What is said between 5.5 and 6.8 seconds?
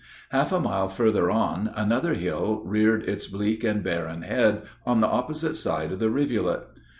side of the rivulet.